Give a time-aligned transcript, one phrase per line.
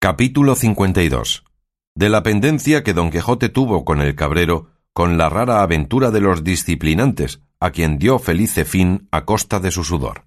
[0.00, 1.42] Capítulo 52
[1.96, 6.20] De la pendencia que don Quijote tuvo con el cabrero, con la rara aventura de
[6.20, 10.26] los disciplinantes, a quien dio felice fin a costa de su sudor.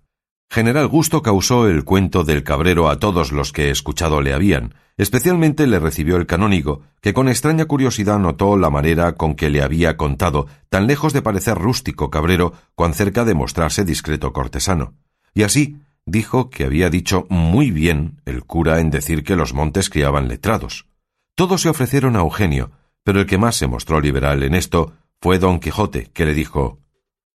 [0.50, 5.66] General gusto causó el cuento del cabrero a todos los que escuchado le habían, especialmente
[5.68, 9.96] le recibió el canónigo, que con extraña curiosidad notó la manera con que le había
[9.96, 14.96] contado, tan lejos de parecer rústico cabrero, cuán cerca de mostrarse discreto cortesano.
[15.34, 19.90] Y así, dijo que había dicho muy bien el cura en decir que los montes
[19.90, 20.88] criaban letrados.
[21.36, 22.72] Todos se ofrecieron a Eugenio,
[23.04, 26.80] pero el que más se mostró liberal en esto fue don Quijote, que le dijo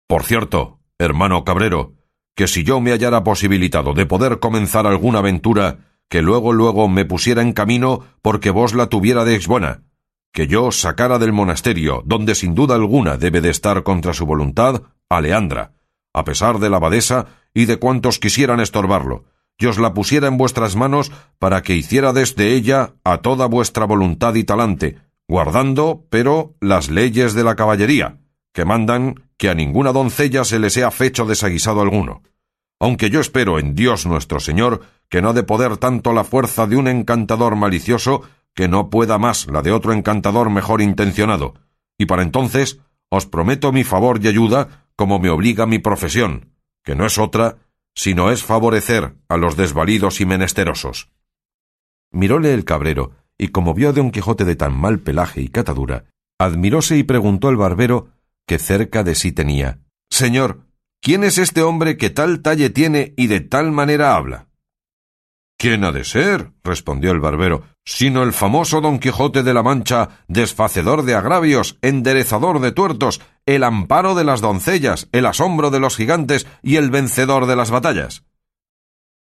[0.06, 1.94] Por cierto, hermano Cabrero,
[2.34, 7.04] que si yo me hallara posibilitado de poder comenzar alguna aventura, que luego luego me
[7.04, 9.82] pusiera en camino porque vos la tuviérades buena,
[10.32, 14.82] que yo sacara del monasterio, donde sin duda alguna debe de estar contra su voluntad,
[15.08, 15.72] a Leandra,
[16.12, 19.24] a pesar de la abadesa y de cuantos quisieran estorbarlo,
[19.56, 23.86] y os la pusiera en vuestras manos para que hiciera desde ella a toda vuestra
[23.86, 28.18] voluntad y talante, guardando, pero, las leyes de la caballería,
[28.52, 32.22] que mandan que a ninguna doncella se le sea fecho desaguisado alguno.
[32.80, 36.66] Aunque yo espero en Dios nuestro Señor que no ha de poder tanto la fuerza
[36.66, 38.22] de un encantador malicioso
[38.54, 41.54] que no pueda más la de otro encantador mejor intencionado,
[41.98, 42.80] y para entonces
[43.10, 46.53] os prometo mi favor y ayuda como me obliga mi profesión,
[46.84, 47.58] que no es otra,
[47.94, 51.10] sino es favorecer a los desvalidos y menesterosos.
[52.12, 56.04] Miróle el cabrero, y como vio a don Quijote de tan mal pelaje y catadura,
[56.38, 58.12] admiróse y preguntó al barbero,
[58.46, 60.66] que cerca de sí tenía Señor,
[61.00, 64.48] ¿quién es este hombre que tal talle tiene y de tal manera habla?
[65.58, 66.52] ¿Quién ha de ser?
[66.62, 72.60] respondió el barbero, sino el famoso don Quijote de la Mancha, desfacedor de agravios, enderezador
[72.60, 77.46] de tuertos, el amparo de las doncellas, el asombro de los gigantes y el vencedor
[77.46, 78.24] de las batallas.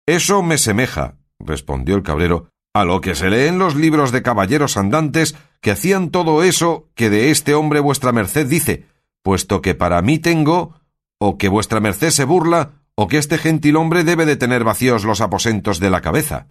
[0.08, 4.24] Eso me semeja, respondió el cabrero, a lo que se lee en los libros de
[4.24, 8.86] caballeros andantes que hacían todo eso que de este hombre vuestra merced dice,
[9.22, 10.76] puesto que para mí tengo,
[11.20, 15.04] o que vuestra merced se burla, o que este gentil hombre debe de tener vacíos
[15.04, 16.48] los aposentos de la cabeza.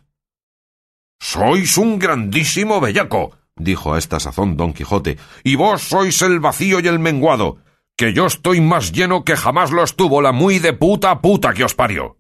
[1.21, 6.81] Sois un grandísimo bellaco, dijo a esta sazón don Quijote, y vos sois el vacío
[6.81, 7.59] y el menguado,
[7.97, 11.65] que yo estoy más lleno que jamás lo estuvo la muy de puta puta que
[11.65, 12.19] os parió.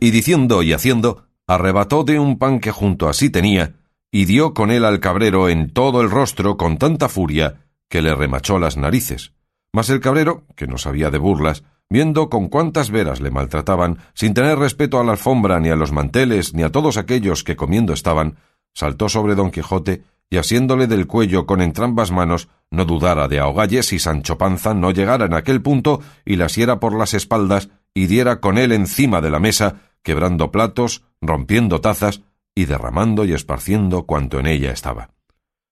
[0.00, 3.74] Y diciendo y haciendo, arrebató de un pan que junto a sí tenía,
[4.12, 8.14] y dio con él al cabrero en todo el rostro con tanta furia que le
[8.14, 9.32] remachó las narices.
[9.72, 14.34] Mas el cabrero, que no sabía de burlas, viendo con cuántas veras le maltrataban, sin
[14.34, 17.92] tener respeto a la alfombra, ni a los manteles, ni a todos aquellos que comiendo
[17.92, 18.36] estaban,
[18.74, 23.82] saltó sobre don Quijote y asiéndole del cuello con entrambas manos, no dudara de ahogalle
[23.82, 28.06] si Sancho Panza no llegara en aquel punto y la asiera por las espaldas y
[28.06, 32.22] diera con él encima de la mesa, quebrando platos, rompiendo tazas
[32.54, 35.10] y derramando y esparciendo cuanto en ella estaba.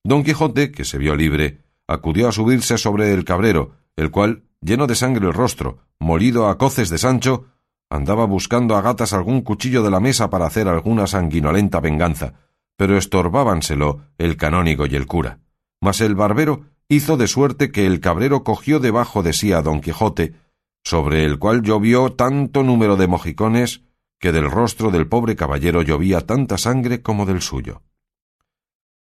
[0.04, 4.86] Don Quijote, que se vio libre, acudió a subirse sobre el cabrero, el cual, lleno
[4.86, 7.46] de sangre el rostro, molido a coces de Sancho,
[7.90, 12.34] andaba buscando a gatas algún cuchillo de la mesa para hacer alguna sanguinolenta venganza,
[12.76, 15.40] pero estorbábanselo el canónigo y el cura.
[15.80, 19.80] Mas el barbero hizo de suerte que el cabrero cogió debajo de sí a don
[19.80, 20.34] Quijote,
[20.82, 23.82] sobre el cual llovió tanto número de mojicones
[24.18, 27.82] que del rostro del pobre caballero llovía tanta sangre como del suyo.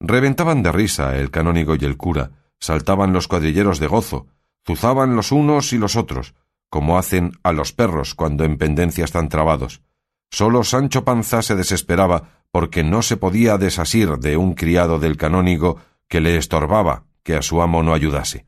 [0.00, 4.26] Reventaban de risa el canónigo y el cura, saltaban los cuadrilleros de gozo,
[4.66, 6.34] zuzaban los unos y los otros,
[6.72, 9.82] como hacen a los perros cuando en pendencia están trabados.
[10.30, 15.76] Sólo Sancho Panza se desesperaba porque no se podía desasir de un criado del canónigo
[16.08, 18.46] que le estorbaba que a su amo no ayudase.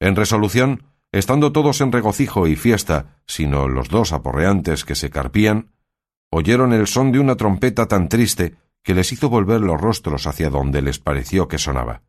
[0.00, 5.68] En resolución, estando todos en regocijo y fiesta, sino los dos aporreantes que se carpían,
[6.30, 10.48] oyeron el son de una trompeta tan triste que les hizo volver los rostros hacia
[10.48, 12.00] donde les pareció que sonaba.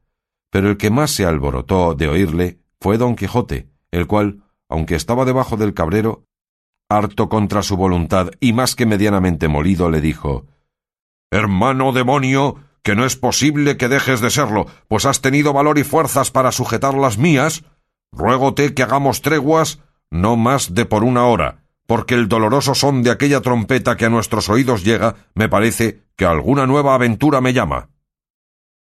[0.50, 4.45] Pero el que más se alborotó de oírle fue don Quijote, el cual,
[4.76, 6.26] aunque estaba debajo del cabrero,
[6.90, 10.48] harto contra su voluntad y más que medianamente molido, le dijo
[11.32, 15.86] Hermano demonio, que no es posible que dejes de serlo, pues has tenido valor y
[15.86, 17.64] fuerzas para sujetar las mías,
[18.12, 19.80] ruégote que hagamos treguas
[20.12, 24.10] no más de por una hora, porque el doloroso son de aquella trompeta que a
[24.10, 27.92] nuestros oídos llega, me parece que alguna nueva aventura me llama.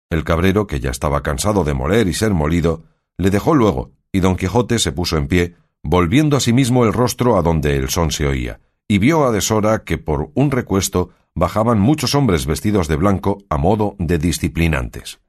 [0.09, 2.83] El cabrero, que ya estaba cansado de moler y ser molido,
[3.19, 7.37] le dejó luego, y don Quijote se puso en pie, volviendo a sí el rostro
[7.37, 11.81] a donde el son se oía, y vio a deshora que por un recuesto bajaban
[11.81, 15.21] muchos hombres vestidos de blanco a modo de disciplinantes.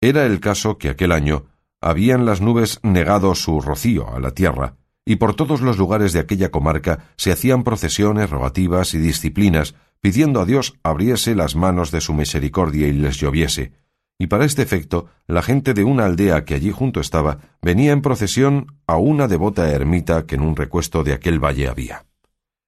[0.00, 1.46] Era el caso que aquel año
[1.80, 6.20] habían las nubes negado su rocío a la tierra, y por todos los lugares de
[6.20, 12.00] aquella comarca se hacían procesiones, rogativas y disciplinas pidiendo a Dios abriese las manos de
[12.00, 13.72] su misericordia y les lloviese.
[14.22, 18.02] Y para este efecto, la gente de una aldea que allí junto estaba venía en
[18.02, 22.06] procesión a una devota ermita que en un recuesto de aquel valle había.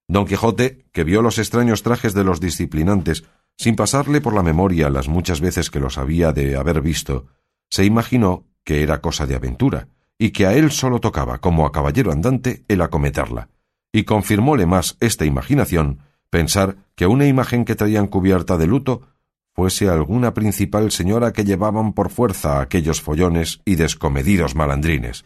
[0.09, 3.23] Don Quijote, que vio los extraños trajes de los disciplinantes,
[3.57, 7.27] sin pasarle por la memoria las muchas veces que los había de haber visto,
[7.71, 9.87] se imaginó que era cosa de aventura,
[10.19, 13.49] y que a él solo tocaba, como a caballero andante, el acometerla,
[13.93, 19.14] y confirmóle más esta imaginación pensar que una imagen que traían cubierta de luto
[19.55, 25.25] fuese alguna principal señora que llevaban por fuerza aquellos follones y descomedidos malandrines.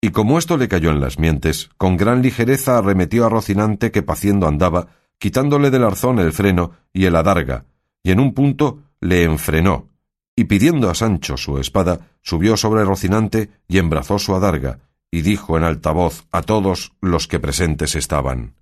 [0.00, 4.02] Y como esto le cayó en las mientes, con gran ligereza arremetió a Rocinante que
[4.02, 4.88] paciendo andaba,
[5.18, 7.64] quitándole del arzón el freno y el adarga,
[8.02, 9.88] y en un punto le enfrenó,
[10.36, 14.80] y pidiendo a Sancho su espada, subió sobre Rocinante y embrazó su adarga,
[15.10, 18.54] y dijo en alta voz a todos los que presentes estaban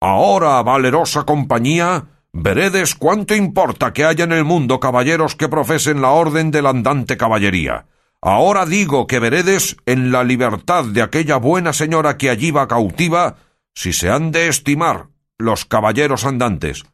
[0.00, 6.10] Ahora, valerosa compañía, veredes cuánto importa que haya en el mundo caballeros que profesen la
[6.10, 7.86] orden de la andante caballería.
[8.22, 13.36] Ahora digo que veredes en la libertad de aquella buena señora que allí va cautiva,
[13.74, 16.84] si se han de estimar los caballeros andantes.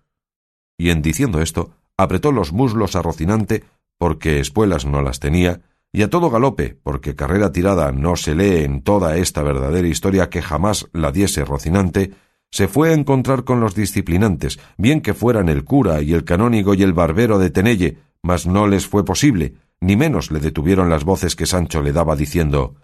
[0.78, 3.64] Y en diciendo esto, apretó los muslos a Rocinante,
[3.98, 5.62] porque espuelas no las tenía,
[5.92, 10.28] y a todo galope, porque carrera tirada no se lee en toda esta verdadera historia
[10.28, 12.12] que jamás la diese Rocinante,
[12.50, 16.74] se fue a encontrar con los disciplinantes, bien que fueran el cura y el canónigo
[16.74, 21.04] y el barbero de Tenelle, mas no les fue posible, ni menos le detuvieron las
[21.04, 22.76] voces que Sancho le daba diciendo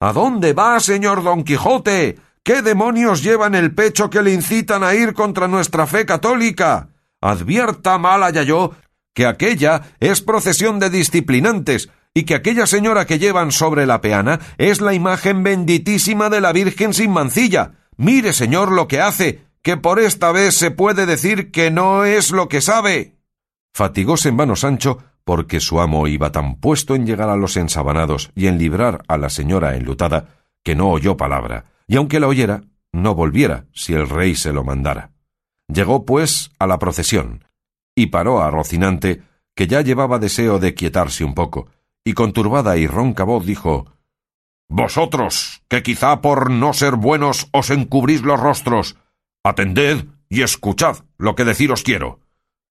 [0.00, 2.18] ¿A dónde va, señor Don Quijote?
[2.42, 6.88] ¿Qué demonios llevan el pecho que le incitan a ir contra nuestra fe católica?
[7.20, 8.72] Advierta mala yo
[9.12, 14.40] que aquella es procesión de disciplinantes, y que aquella señora que llevan sobre la peana
[14.58, 19.76] es la imagen benditísima de la Virgen sin mancilla, Mire, señor, lo que hace, que
[19.76, 23.16] por esta vez se puede decir que no es lo que sabe.
[23.74, 28.30] Fatigóse en vano Sancho, porque su amo iba tan puesto en llegar a los ensabanados
[28.36, 30.28] y en librar a la señora enlutada,
[30.62, 32.62] que no oyó palabra, y aunque la oyera,
[32.92, 35.10] no volviera si el rey se lo mandara.
[35.66, 37.44] Llegó, pues, a la procesión,
[37.96, 39.22] y paró a Rocinante,
[39.56, 41.66] que ya llevaba deseo de quietarse un poco,
[42.04, 43.97] y con turbada y ronca voz dijo
[44.68, 48.96] vosotros, que quizá por no ser buenos os encubrís los rostros,
[49.42, 52.20] atended y escuchad lo que deciros quiero.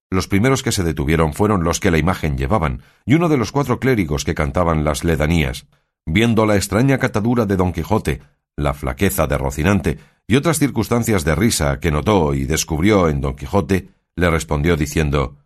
[0.09, 3.51] Los primeros que se detuvieron fueron los que la imagen llevaban, y uno de los
[3.51, 5.65] cuatro clérigos que cantaban las ledanías.
[6.05, 8.21] Viendo la extraña catadura de Don Quijote,
[8.55, 13.35] la flaqueza de Rocinante y otras circunstancias de risa que notó y descubrió en Don
[13.35, 15.37] Quijote, le respondió diciendo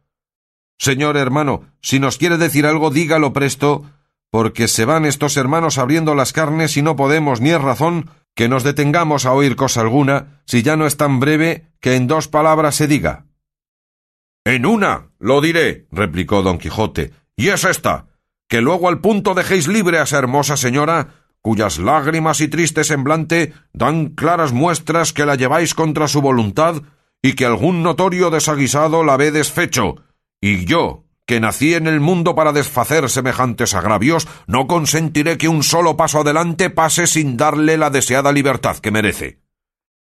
[0.78, 3.84] Señor hermano, si nos quiere decir algo, dígalo presto,
[4.32, 8.48] porque se van estos hermanos abriendo las carnes y no podemos, ni es razón, que
[8.48, 12.30] nos detengamos a oír cosa alguna, si ya no es tan breve que en dos
[12.30, 13.26] palabras se diga.
[14.46, 18.08] En una, lo diré, replicó don Quijote, y es esta,
[18.48, 21.10] que luego al punto dejéis libre a esa hermosa señora,
[21.42, 26.82] cuyas lágrimas y triste semblante dan claras muestras que la lleváis contra su voluntad,
[27.22, 29.98] y que algún notorio desaguisado la ve desfecho,
[30.40, 35.64] y yo, que nací en el mundo para desfacer semejantes agravios, no consentiré que un
[35.64, 39.40] solo paso adelante pase sin darle la deseada libertad que merece.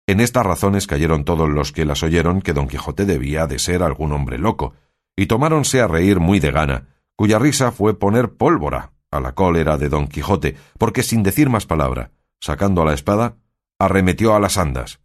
[0.05, 3.83] En estas razones cayeron todos los que las oyeron que don Quijote debía de ser
[3.83, 4.73] algún hombre loco,
[5.15, 9.77] y tomáronse a reír muy de gana, cuya risa fue poner pólvora a la cólera
[9.77, 12.11] de don Quijote, porque sin decir más palabra,
[12.41, 13.37] sacando la espada,
[13.79, 14.99] arremetió a las andas,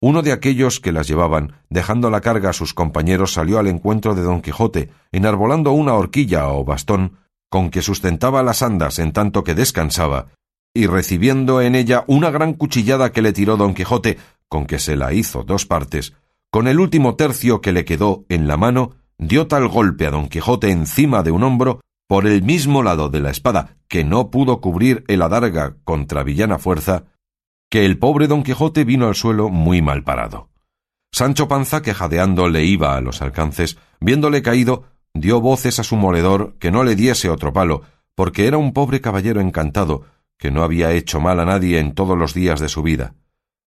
[0.00, 4.14] uno de aquellos que las llevaban, dejando la carga a sus compañeros, salió al encuentro
[4.14, 7.16] de don Quijote, enarbolando una horquilla o bastón
[7.50, 10.28] con que sustentaba las andas en tanto que descansaba,
[10.74, 14.96] y recibiendo en ella una gran cuchillada que le tiró don Quijote, con que se
[14.96, 16.14] la hizo dos partes,
[16.50, 20.28] con el último tercio que le quedó en la mano, dio tal golpe a don
[20.28, 24.60] Quijote encima de un hombro, por el mismo lado de la espada, que no pudo
[24.60, 27.04] cubrir el adarga contra villana fuerza,
[27.70, 30.48] que el pobre don Quijote vino al suelo muy mal parado.
[31.12, 34.84] Sancho Panza, que jadeando le iba a los alcances, viéndole caído,
[35.14, 37.82] dio voces a su moledor que no le diese otro palo,
[38.14, 40.04] porque era un pobre caballero encantado,
[40.38, 43.14] que no había hecho mal a nadie en todos los días de su vida.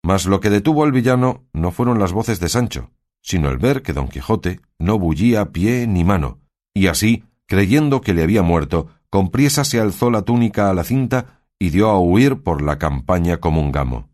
[0.04, 2.92] Mas lo que detuvo al villano no fueron las voces de Sancho,
[3.22, 6.40] sino el ver que don Quijote no bullía pie ni mano,
[6.74, 10.84] y así, creyendo que le había muerto, con priesa se alzó la túnica a la
[10.84, 14.10] cinta y dio a huir por la campaña como un gamo.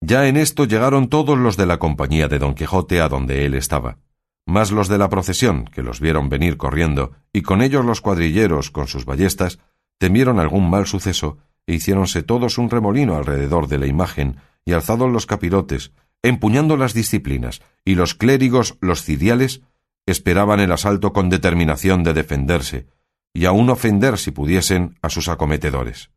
[0.00, 3.54] Ya en esto llegaron todos los de la compañía de don Quijote a donde él
[3.54, 3.98] estaba,
[4.46, 8.70] más los de la procesión, que los vieron venir corriendo, y con ellos los cuadrilleros
[8.70, 9.58] con sus ballestas,
[9.98, 15.10] temieron algún mal suceso, e hiciéronse todos un remolino alrededor de la imagen, y alzados
[15.10, 19.62] los capirotes, empuñando las disciplinas, y los clérigos, los cidiales,
[20.06, 22.86] esperaban el asalto con determinación de defenderse,
[23.32, 26.10] y aun ofender si pudiesen a sus acometedores.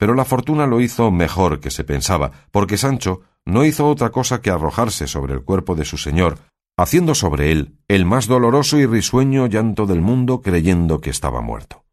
[0.00, 4.40] Pero la fortuna lo hizo mejor que se pensaba, porque Sancho no hizo otra cosa
[4.40, 6.38] que arrojarse sobre el cuerpo de su señor,
[6.78, 11.84] haciendo sobre él el más doloroso y risueño llanto del mundo creyendo que estaba muerto.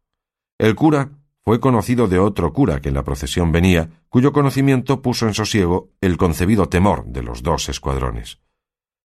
[0.58, 1.10] El cura
[1.44, 5.90] fue conocido de otro cura que en la procesión venía, cuyo conocimiento puso en sosiego
[6.00, 8.38] el concebido temor de los dos escuadrones.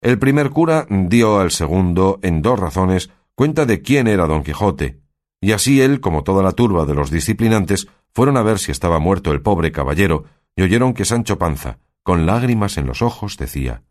[0.03, 5.01] El primer cura dio al segundo, en dos razones, cuenta de quién era don Quijote,
[5.41, 9.00] y así él, como toda la turba de los disciplinantes, fueron a ver si estaba
[9.00, 13.84] muerto el pobre caballero, y oyeron que Sancho Panza, con lágrimas en los ojos, decía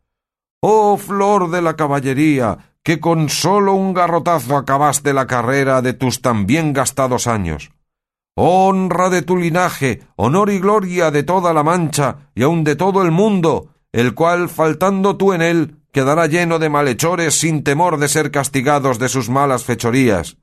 [0.60, 6.22] Oh flor de la caballería, que con solo un garrotazo acabaste la carrera de tus
[6.22, 7.72] tan bien gastados años.
[8.34, 13.02] Honra de tu linaje, honor y gloria de toda la Mancha y aun de todo
[13.02, 18.08] el mundo, el cual, faltando tú en él, quedará lleno de malhechores sin temor de
[18.08, 20.38] ser castigados de sus malas fechorías.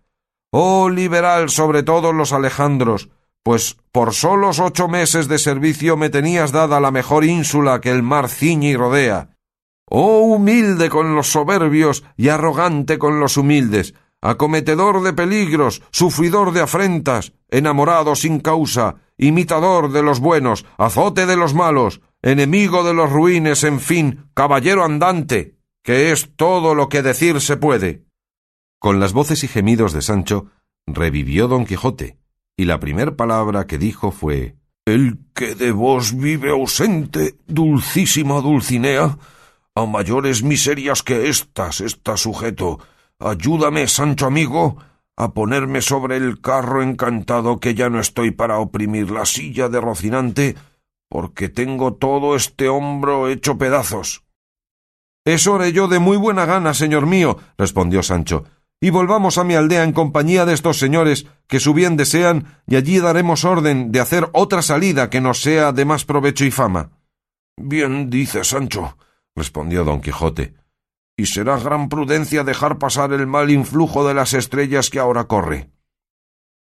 [0.52, 3.10] Oh liberal sobre todos los Alejandros,
[3.44, 8.04] pues por solos ocho meses de servicio me tenías dada la mejor ínsula que el
[8.04, 9.36] mar ciñe y rodea.
[9.90, 16.62] Oh humilde con los soberbios y arrogante con los humildes, acometedor de peligros, sufridor de
[16.62, 23.12] afrentas, enamorado sin causa, imitador de los buenos, azote de los malos, enemigo de los
[23.12, 28.06] ruines, en fin, caballero andante, que es todo lo que decir se puede.
[28.80, 30.48] Con las voces y gemidos de Sancho,
[30.86, 32.18] revivió don Quijote,
[32.60, 39.18] y la primer palabra que dijo fue El que de vos vive ausente, dulcísima Dulcinea,
[39.76, 42.80] a mayores miserias que éstas está sujeto.
[43.18, 44.76] Ayúdame, Sancho amigo,
[45.16, 49.80] a ponerme sobre el carro encantado que ya no estoy para oprimir la silla de
[49.80, 50.56] Rocinante,
[51.08, 54.26] porque tengo todo este hombro hecho pedazos.
[55.24, 58.44] Eso haré yo de muy buena gana, señor mío, respondió Sancho,
[58.82, 62.76] y volvamos a mi aldea en compañía de estos señores que su bien desean, y
[62.76, 66.92] allí daremos orden de hacer otra salida que nos sea de más provecho y fama.
[67.58, 68.98] Bien dice Sancho,
[69.36, 70.54] respondió don Quijote,
[71.18, 75.70] y será gran prudencia dejar pasar el mal influjo de las estrellas que ahora corre.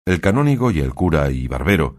[0.05, 1.97] El canónigo y el cura y barbero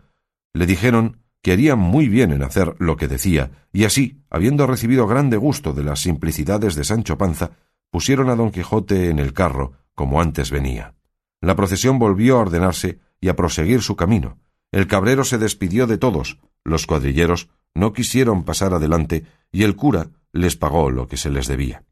[0.53, 5.07] le dijeron que haría muy bien en hacer lo que decía, y así, habiendo recibido
[5.07, 7.51] grande gusto de las simplicidades de Sancho Panza,
[7.89, 10.95] pusieron a don Quijote en el carro, como antes venía.
[11.41, 14.37] La procesión volvió a ordenarse y a proseguir su camino.
[14.71, 20.09] El cabrero se despidió de todos, los cuadrilleros no quisieron pasar adelante, y el cura
[20.31, 21.83] les pagó lo que se les debía.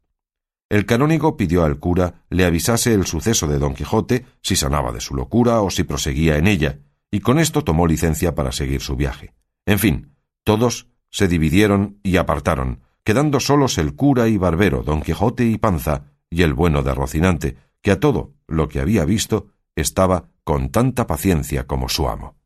[0.68, 5.00] El canónigo pidió al cura le avisase el suceso de don Quijote, si sanaba de
[5.00, 6.78] su locura o si proseguía en ella,
[7.10, 9.34] y con esto tomó licencia para seguir su viaje.
[9.66, 15.44] En fin, todos se dividieron y apartaron, quedando solos el cura y barbero, don Quijote
[15.44, 20.28] y Panza, y el bueno de Rocinante, que a todo lo que había visto estaba
[20.44, 22.36] con tanta paciencia como su amo.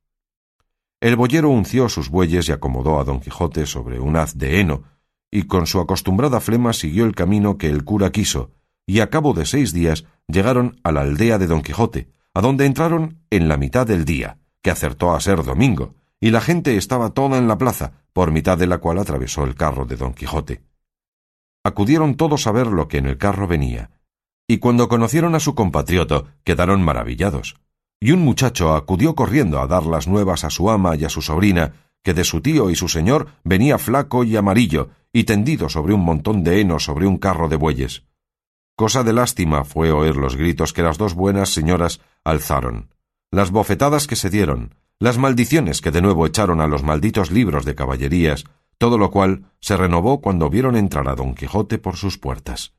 [1.00, 4.84] El boyero unció sus bueyes y acomodó a don Quijote sobre un haz de heno,
[5.30, 8.50] y con su acostumbrada flema siguió el camino que el cura quiso,
[8.86, 12.64] y a cabo de seis días llegaron a la aldea de don Quijote, a donde
[12.64, 17.10] entraron en la mitad del día, que acertó a ser domingo, y la gente estaba
[17.10, 20.62] toda en la plaza, por mitad de la cual atravesó el carro de don Quijote.
[21.62, 23.90] Acudieron todos a ver lo que en el carro venía,
[24.48, 27.56] y cuando conocieron a su compatrioto quedaron maravillados.
[28.00, 31.22] Y un muchacho acudió corriendo a dar las nuevas a su ama y a su
[31.22, 31.72] sobrina,
[32.02, 36.04] que de su tío y su señor venía flaco y amarillo, y tendido sobre un
[36.04, 38.04] montón de heno sobre un carro de bueyes.
[38.76, 42.90] Cosa de lástima fue oír los gritos que las dos buenas señoras alzaron,
[43.30, 47.64] las bofetadas que se dieron, las maldiciones que de nuevo echaron a los malditos libros
[47.64, 48.44] de caballerías,
[48.78, 52.75] todo lo cual se renovó cuando vieron entrar a don Quijote por sus puertas.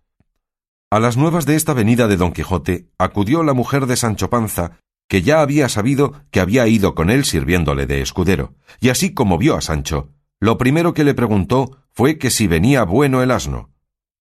[0.90, 4.80] A las nuevas de esta venida de don Quijote acudió la mujer de Sancho Panza,
[5.10, 9.38] que ya había sabido que había ido con él sirviéndole de escudero, y así como
[9.38, 13.74] vio a Sancho, lo primero que le preguntó fue que si venía bueno el asno.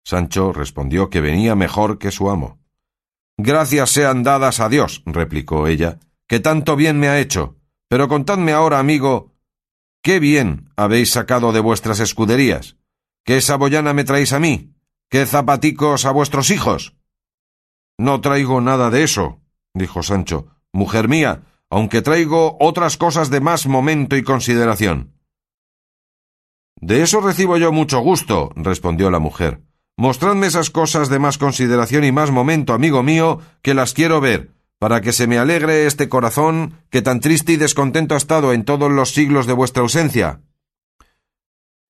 [0.06, 2.60] Sancho respondió que venía mejor que su amo.
[3.36, 7.58] Gracias sean dadas a Dios, replicó ella, que tanto bien me ha hecho.
[7.90, 9.34] Pero contadme ahora, amigo,
[10.04, 12.78] ¿qué bien habéis sacado de vuestras escuderías?
[13.26, 14.73] ¿Qué saboyana me traéis a mí?
[15.10, 16.96] ¿Qué zapaticos a vuestros hijos?
[17.98, 19.42] No traigo nada de eso,
[19.74, 20.48] dijo Sancho.
[20.72, 25.14] Mujer mía, aunque traigo otras cosas de más momento y consideración.
[26.80, 29.62] De eso recibo yo mucho gusto, respondió la mujer.
[29.96, 34.52] Mostradme esas cosas de más consideración y más momento, amigo mío, que las quiero ver,
[34.80, 38.66] para que se me alegre este corazón que tan triste y descontento ha estado en
[38.66, 40.42] todos los siglos de vuestra ausencia.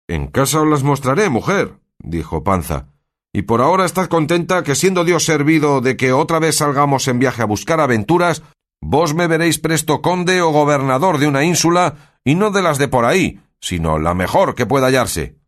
[0.08, 2.91] En casa os las mostraré, mujer, dijo Panza.
[3.32, 7.18] Y por ahora estás contenta que siendo Dios servido de que otra vez salgamos en
[7.18, 8.42] viaje a buscar aventuras,
[8.82, 12.88] vos me veréis presto conde o gobernador de una ínsula, y no de las de
[12.88, 15.38] por ahí, sino la mejor que pueda hallarse.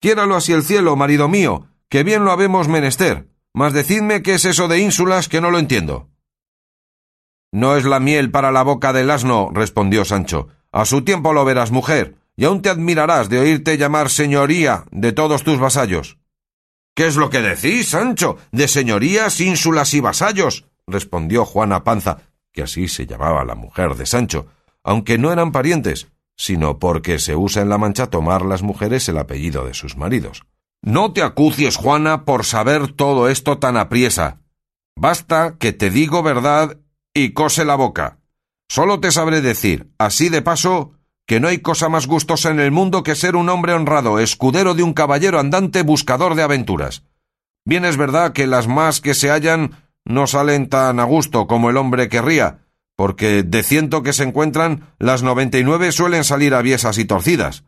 [0.00, 4.44] Quiéralo así el cielo, marido mío, que bien lo habemos menester, mas decidme qué es
[4.44, 6.08] eso de ínsulas que no lo entiendo.
[7.52, 10.48] No es la miel para la boca del asno, respondió Sancho.
[10.70, 15.12] A su tiempo lo verás, mujer, y aún te admirarás de oírte llamar señoría de
[15.12, 16.19] todos tus vasallos.
[17.00, 18.36] ¿Qué es lo que decís, Sancho?
[18.52, 20.66] ¿De señorías, ínsulas y vasallos?
[20.86, 22.18] respondió Juana Panza,
[22.52, 24.48] que así se llamaba la mujer de Sancho,
[24.84, 29.16] aunque no eran parientes, sino porque se usa en la Mancha tomar las mujeres el
[29.16, 30.42] apellido de sus maridos.
[30.82, 34.42] No te acucies, Juana, por saber todo esto tan apriesa.
[34.94, 36.80] Basta que te digo verdad
[37.14, 38.18] y cose la boca.
[38.68, 40.92] Solo te sabré decir, así de paso,
[41.30, 44.74] que no hay cosa más gustosa en el mundo que ser un hombre honrado, escudero
[44.74, 47.04] de un caballero andante buscador de aventuras.
[47.64, 51.70] Bien es verdad que las más que se hallan no salen tan a gusto como
[51.70, 56.52] el hombre querría, porque de ciento que se encuentran, las noventa y nueve suelen salir
[56.52, 57.62] aviesas y torcidas.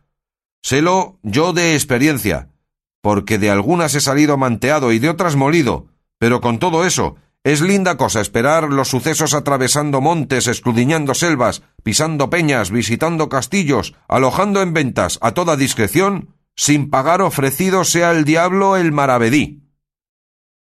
[0.60, 2.48] Sélo yo de experiencia,
[3.00, 5.86] porque de algunas he salido manteado y de otras molido,
[6.18, 7.14] pero con todo eso,
[7.44, 14.62] es linda cosa esperar los sucesos atravesando montes, escudriñando selvas, pisando peñas, visitando castillos, alojando
[14.62, 19.62] en ventas a toda discreción, sin pagar ofrecido sea el diablo el maravedí.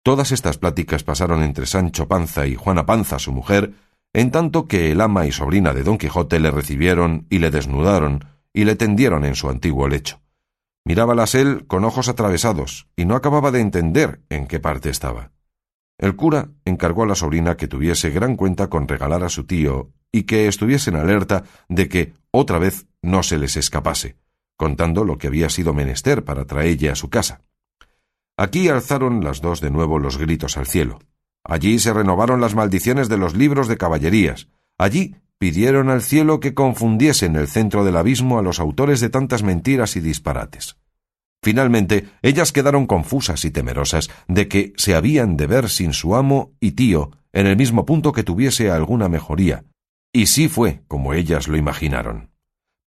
[0.03, 3.75] Todas estas pláticas pasaron entre Sancho Panza y Juana Panza, su mujer,
[4.13, 8.25] en tanto que el ama y sobrina de Don Quijote le recibieron y le desnudaron
[8.53, 10.21] y le tendieron en su antiguo lecho.
[10.85, 15.33] Mirábalas él con ojos atravesados y no acababa de entender en qué parte estaba.
[15.99, 19.91] El cura encargó a la sobrina que tuviese gran cuenta con regalar a su tío
[20.13, 24.17] y que estuviesen alerta de que otra vez no se les escapase,
[24.57, 27.43] contando lo que había sido menester para traelle a su casa.
[28.37, 31.01] Aquí alzaron las dos de nuevo los gritos al cielo.
[31.45, 34.49] Allí se renovaron las maldiciones de los libros de caballerías.
[34.79, 39.09] Allí pidieron al cielo que confundiese en el centro del abismo a los autores de
[39.09, 40.77] tantas mentiras y disparates.
[41.43, 46.53] Finalmente, ellas quedaron confusas y temerosas de que se habían de ver sin su amo
[46.61, 49.65] y tío en el mismo punto que tuviese alguna mejoría,
[50.19, 52.33] y sí fue como ellas lo imaginaron.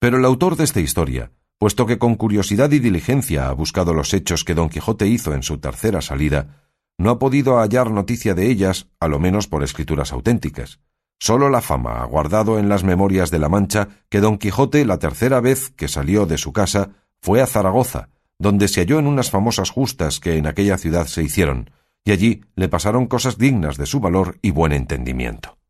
[0.01, 4.13] Pero el autor de esta historia, puesto que con curiosidad y diligencia ha buscado los
[4.13, 6.67] hechos que don Quijote hizo en su tercera salida,
[6.97, 10.81] no ha podido hallar noticia de ellas, a lo menos por escrituras auténticas.
[11.21, 14.99] Sólo la fama ha guardado en las memorias de la Mancha que don Quijote, la
[14.99, 16.89] tercera vez que salió de su casa,
[17.21, 21.23] fue a Zaragoza, donde se halló en unas famosas justas que en aquella ciudad se
[21.23, 21.69] hicieron,
[22.03, 25.60] y allí le pasaron cosas dignas de su valor y buen entendimiento.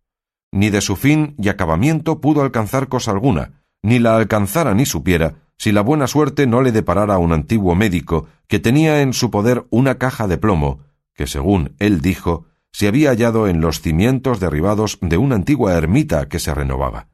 [0.51, 5.35] Ni de su fin y acabamiento pudo alcanzar cosa alguna, ni la alcanzara ni supiera,
[5.57, 9.31] si la buena suerte no le deparara a un antiguo médico que tenía en su
[9.31, 10.79] poder una caja de plomo,
[11.13, 16.27] que según él dijo, se había hallado en los cimientos derribados de una antigua ermita
[16.29, 17.07] que se renovaba.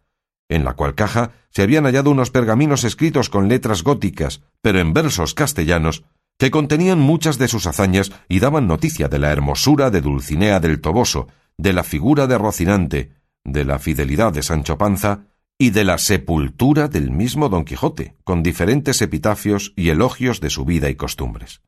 [0.50, 4.94] En la cual caja se habían hallado unos pergaminos escritos con letras góticas, pero en
[4.94, 6.06] versos castellanos,
[6.38, 10.80] que contenían muchas de sus hazañas y daban noticia de la hermosura de Dulcinea del
[10.80, 13.17] Toboso, de la figura de Rocinante,
[13.48, 15.22] de la fidelidad de Sancho Panza
[15.58, 20.66] y de la sepultura del mismo Don Quijote, con diferentes epitafios y elogios de su
[20.66, 21.62] vida y costumbres.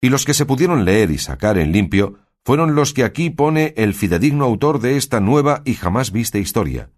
[0.00, 3.74] Y los que se pudieron leer y sacar en limpio fueron los que aquí pone
[3.76, 6.90] el fidedigno autor de esta nueva y jamás vista historia,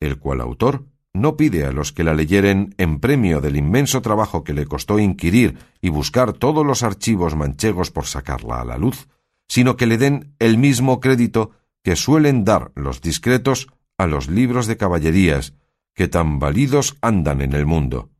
[0.00, 4.44] el cual autor no pide a los que la leyeren en premio del inmenso trabajo
[4.44, 9.08] que le costó inquirir y buscar todos los archivos manchegos por sacarla a la luz,
[9.48, 13.68] sino que le den el mismo crédito que suelen dar los discretos
[13.98, 15.54] a los libros de caballerías,
[15.94, 18.10] que tan validos andan en el mundo,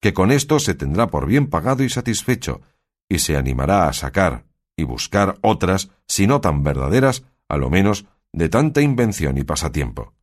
[0.00, 2.60] que con esto se tendrá por bien pagado y satisfecho,
[3.08, 8.06] y se animará a sacar y buscar otras, si no tan verdaderas, a lo menos
[8.32, 10.14] de tanta invención y pasatiempo.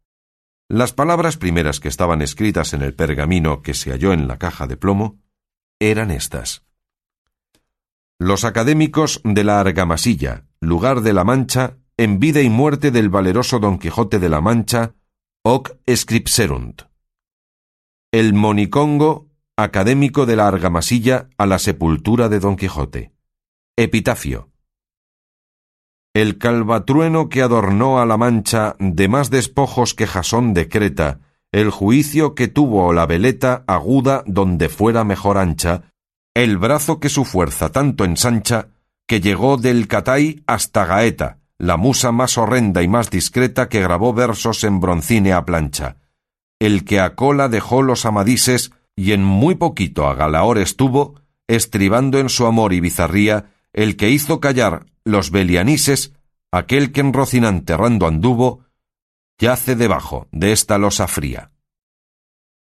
[0.69, 4.67] Las palabras primeras que estaban escritas en el pergamino que se halló en la caja
[4.67, 5.19] de plomo
[5.79, 6.63] eran estas.
[8.19, 13.60] Los académicos de la Argamasilla, lugar de la Mancha, en vida y muerte del valeroso
[13.60, 14.95] Don Quijote de la Mancha,
[15.43, 16.84] hoc scripserunt.
[18.12, 23.13] El monicongo, académico de la Argamasilla, a la sepultura de Don Quijote.
[23.77, 24.49] Epitafio.
[26.15, 31.19] El calvatrueno que adornó a la mancha de más despojos que Jasón de Creta,
[31.51, 35.91] el juicio que tuvo la veleta aguda donde fuera mejor ancha,
[36.36, 38.69] el brazo que su fuerza tanto ensancha,
[39.08, 44.13] que llegó del Catay hasta Gaeta, la musa más horrenda y más discreta que grabó
[44.13, 45.97] versos en broncine a plancha,
[46.59, 51.15] el que a cola dejó los amadises y en muy poquito a Galaor estuvo,
[51.47, 56.13] estribando en su amor y bizarría, el que hizo callar los belianises,
[56.51, 58.65] aquel que en Rocinante errando anduvo,
[59.39, 61.51] yace debajo de esta losa fría.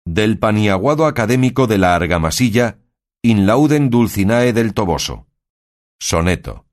[0.06, 2.80] Del paniaguado académico de la argamasilla,
[3.22, 5.28] in lauden dulcinae del Toboso.
[6.00, 6.69] Soneto.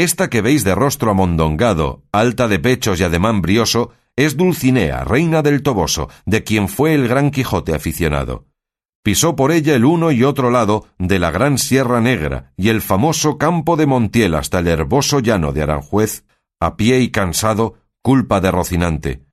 [0.00, 5.42] Esta que veis de rostro amondongado, alta de pechos y ademán brioso, es Dulcinea, reina
[5.42, 8.46] del Toboso, de quien fue el gran Quijote aficionado.
[9.04, 12.80] Pisó por ella el uno y otro lado de la gran Sierra Negra y el
[12.80, 16.24] famoso campo de Montiel hasta el herboso llano de Aranjuez,
[16.60, 19.26] a pie y cansado, culpa de Rocinante.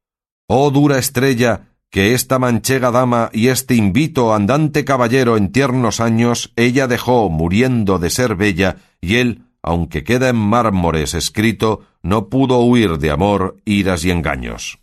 [0.50, 6.52] Oh dura estrella, que esta manchega dama y este invito andante caballero en tiernos años
[6.58, 12.60] ella dejó muriendo de ser bella, y él, aunque queda en mármores escrito, no pudo
[12.60, 14.80] huir de amor, iras y engaños.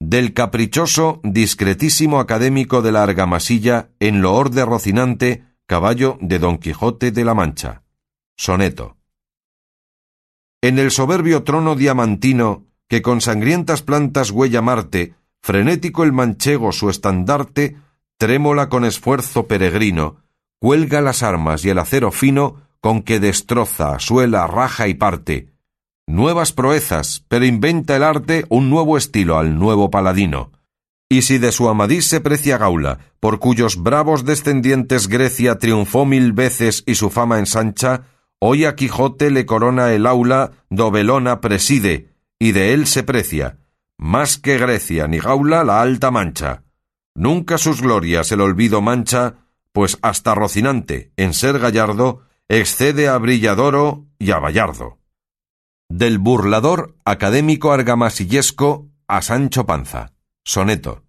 [0.00, 7.12] Del caprichoso, discretísimo académico de la argamasilla, en loor de Rocinante, caballo de Don Quijote
[7.12, 7.82] de la Mancha.
[8.36, 8.98] Soneto.
[10.60, 16.90] En el soberbio trono diamantino, que con sangrientas plantas huella Marte, frenético el manchego su
[16.90, 17.76] estandarte,
[18.18, 20.16] trémola con esfuerzo peregrino,
[20.60, 25.48] cuelga las armas y el acero fino con que destroza, suela, raja y parte.
[26.06, 30.52] Nuevas proezas, pero inventa el arte un nuevo estilo al nuevo paladino.
[31.08, 36.32] Y si de su amadís se precia Gaula, por cuyos bravos descendientes Grecia triunfó mil
[36.32, 38.04] veces y su fama ensancha,
[38.38, 43.58] hoy a Quijote le corona el aula, Dobelona preside, y de él se precia,
[43.98, 46.64] más que Grecia ni Gaula la alta mancha.
[47.14, 49.45] Nunca sus glorias el olvido mancha,
[49.76, 55.00] pues hasta Rocinante, en ser gallardo, excede a Brilladoro y a Bayardo.
[55.90, 60.14] Del burlador académico argamasillesco a Sancho Panza.
[60.46, 61.04] Soneto.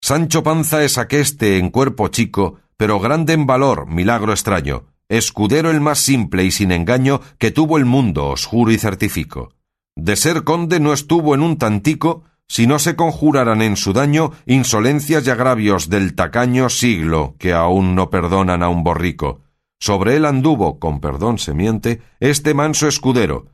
[0.00, 5.82] Sancho Panza es aqueste en cuerpo chico, pero grande en valor, milagro extraño, escudero el
[5.82, 9.52] más simple y sin engaño que tuvo el mundo, os juro y certifico.
[9.94, 14.32] De ser conde no estuvo en un tantico, si no se conjuraran en su daño
[14.46, 19.42] insolencias y agravios del tacaño siglo que aún no perdonan a un borrico.
[19.78, 23.46] Sobre él anduvo, con perdón se miente, este manso escudero,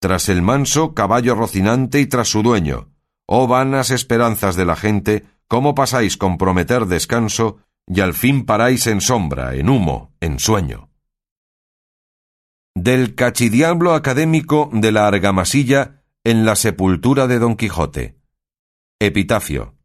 [0.00, 2.88] tras el manso caballo rocinante y tras su dueño.
[3.26, 8.86] Oh vanas esperanzas de la gente, cómo pasáis con prometer descanso, y al fin paráis
[8.86, 10.90] en sombra, en humo, en sueño.
[12.74, 18.17] Del cachidiablo académico de la argamasilla en la sepultura de Don Quijote.
[19.00, 19.76] Epitafio.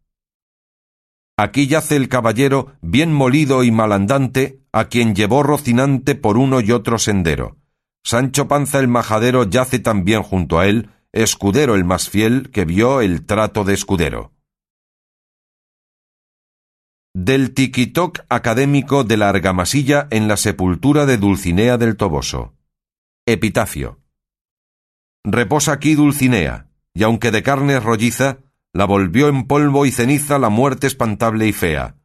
[1.38, 6.71] Aquí yace el caballero bien molido y malandante, a quien llevó Rocinante por uno y
[6.71, 7.58] otro sendero.
[8.04, 13.02] Sancho Panza el majadero yace también junto a él, escudero el más fiel que vio
[13.02, 14.34] el trato de escudero.
[17.13, 22.56] Del tiquitoc académico de la argamasilla en la sepultura de Dulcinea del Toboso.
[23.28, 23.99] Epitafio.
[25.23, 28.39] Reposa aquí Dulcinea, y aunque de carne rolliza,
[28.73, 31.95] la volvió en polvo y ceniza la muerte espantable y fea.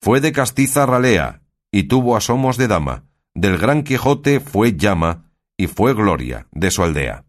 [0.00, 5.66] Fue de castiza ralea, y tuvo asomos de dama, del gran Quijote fue llama, y
[5.66, 7.24] fue gloria de su aldea.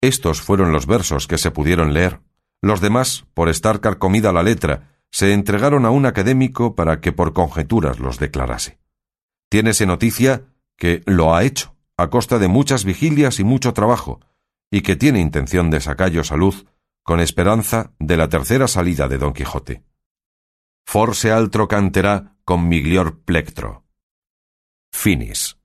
[0.00, 2.20] Estos fueron los versos que se pudieron leer.
[2.62, 7.32] Los demás, por estar carcomida la letra, se entregaron a un académico para que por
[7.32, 8.78] conjeturas los declarase.
[9.48, 10.44] Tiénese noticia
[10.76, 14.20] que lo ha hecho, a costa de muchas vigilias y mucho trabajo,
[14.70, 16.66] y que tiene intención de sacallos a luz
[17.06, 19.84] con esperanza de la tercera salida de Don Quijote.
[20.84, 23.84] Forse altro canterá con miglior plectro.
[24.92, 25.55] Finis.